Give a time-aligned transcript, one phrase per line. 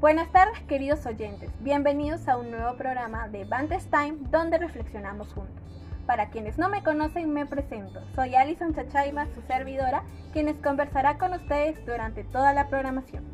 [0.00, 5.60] Buenas tardes queridos oyentes, bienvenidos a un nuevo programa de Bantes Time donde reflexionamos juntos.
[6.06, 11.32] Para quienes no me conocen me presento, soy Alison Chachayma, su servidora, quienes conversará con
[11.32, 13.24] ustedes durante toda la programación.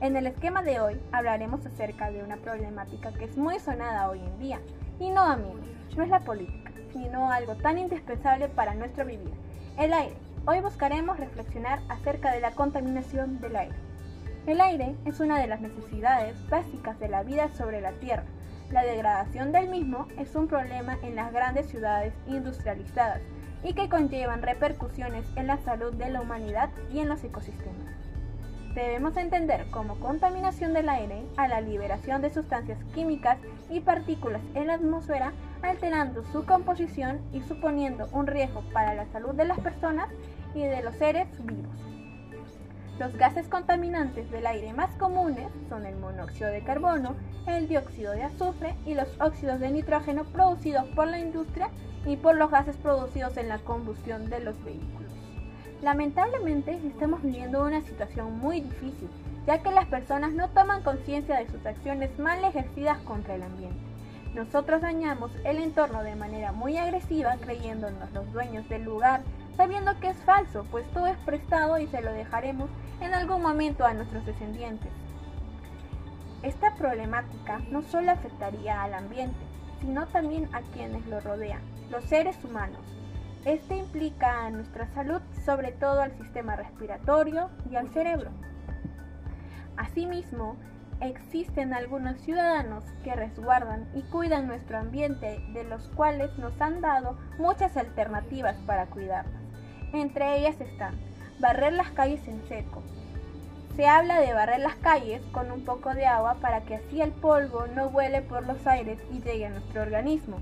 [0.00, 4.18] En el esquema de hoy hablaremos acerca de una problemática que es muy sonada hoy
[4.18, 4.60] en día,
[4.98, 5.62] y no amigos,
[5.96, 9.34] no es la política, sino algo tan indispensable para nuestro vivir,
[9.78, 10.16] el aire.
[10.44, 13.87] Hoy buscaremos reflexionar acerca de la contaminación del aire.
[14.48, 18.24] El aire es una de las necesidades básicas de la vida sobre la Tierra.
[18.70, 23.20] La degradación del mismo es un problema en las grandes ciudades industrializadas
[23.62, 27.92] y que conllevan repercusiones en la salud de la humanidad y en los ecosistemas.
[28.74, 33.36] Debemos entender como contaminación del aire a la liberación de sustancias químicas
[33.68, 39.34] y partículas en la atmósfera, alterando su composición y suponiendo un riesgo para la salud
[39.34, 40.08] de las personas
[40.54, 41.87] y de los seres vivos.
[42.98, 47.14] Los gases contaminantes del aire más comunes son el monóxido de carbono,
[47.46, 51.70] el dióxido de azufre y los óxidos de nitrógeno producidos por la industria
[52.04, 55.12] y por los gases producidos en la combustión de los vehículos.
[55.80, 59.08] Lamentablemente estamos viviendo una situación muy difícil,
[59.46, 63.78] ya que las personas no toman conciencia de sus acciones mal ejercidas contra el ambiente.
[64.38, 69.22] Nosotros dañamos el entorno de manera muy agresiva creyéndonos los dueños del lugar,
[69.56, 73.84] sabiendo que es falso, pues todo es prestado y se lo dejaremos en algún momento
[73.84, 74.92] a nuestros descendientes.
[76.44, 79.44] Esta problemática no solo afectaría al ambiente,
[79.80, 82.86] sino también a quienes lo rodean, los seres humanos.
[83.44, 88.30] Este implica a nuestra salud, sobre todo al sistema respiratorio y al cerebro.
[89.76, 90.54] Asimismo,
[91.00, 97.18] existen algunos ciudadanos que resguardan y cuidan nuestro ambiente, de los cuales nos han dado
[97.38, 99.42] muchas alternativas para cuidarlas.
[99.92, 100.98] Entre ellas están
[101.38, 102.82] barrer las calles en seco.
[103.76, 107.12] Se habla de barrer las calles con un poco de agua para que así el
[107.12, 110.38] polvo no vuele por los aires y llegue a nuestro organismo.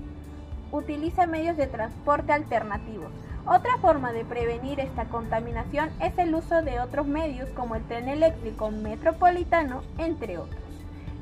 [0.71, 3.11] Utiliza medios de transporte alternativos.
[3.49, 8.09] Otra forma de prevenir esta contaminación es el uso de otros medios como el tren
[8.09, 10.61] eléctrico metropolitano, entre otros.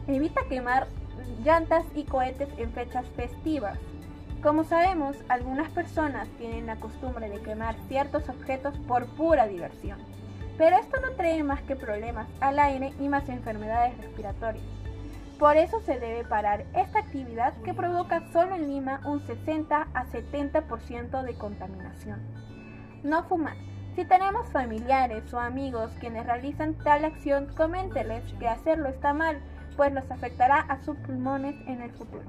[0.08, 0.88] Evita quemar
[1.44, 3.78] llantas y cohetes en fechas festivas.
[4.42, 10.00] Como sabemos, algunas personas tienen la costumbre de quemar ciertos objetos por pura diversión,
[10.58, 14.85] pero esto no trae más que problemas al aire y más enfermedades respiratorias.
[15.40, 20.06] Por eso se debe parar esta actividad que provoca solo en Lima un 60 a
[20.06, 22.22] 70% de contaminación.
[23.04, 23.58] No fumar.
[23.96, 29.42] Si tenemos familiares o amigos quienes realizan tal acción, coménteles que hacerlo está mal,
[29.76, 32.24] pues los afectará a sus pulmones en el futuro.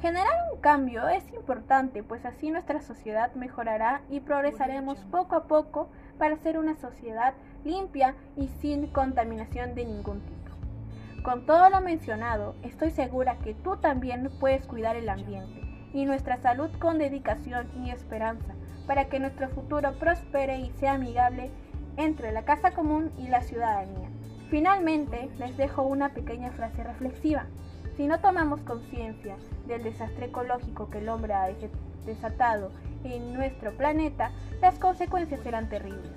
[0.00, 5.90] Generar un cambio es importante, pues así nuestra sociedad mejorará y progresaremos poco a poco
[6.18, 10.47] para ser una sociedad limpia y sin contaminación de ningún tipo.
[11.28, 15.60] Con todo lo mencionado, estoy segura que tú también puedes cuidar el ambiente
[15.92, 18.54] y nuestra salud con dedicación y esperanza
[18.86, 21.50] para que nuestro futuro prospere y sea amigable
[21.98, 24.08] entre la casa común y la ciudadanía.
[24.48, 27.44] Finalmente, les dejo una pequeña frase reflexiva.
[27.98, 29.36] Si no tomamos conciencia
[29.66, 31.50] del desastre ecológico que el hombre ha
[32.06, 32.72] desatado
[33.04, 34.30] en nuestro planeta,
[34.62, 36.10] las consecuencias serán terribles.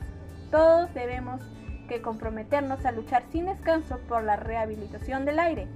[0.52, 1.42] Todos debemos
[1.92, 5.68] que comprometernos a luchar sin descanso por la rehabilitación del aire.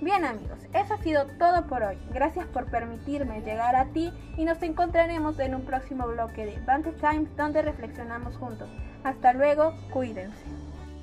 [0.00, 1.98] Bien amigos, eso ha sido todo por hoy.
[2.10, 6.96] Gracias por permitirme llegar a ti y nos encontraremos en un próximo bloque de Vantage
[7.00, 8.70] Times donde reflexionamos juntos.
[9.04, 10.42] Hasta luego, cuídense.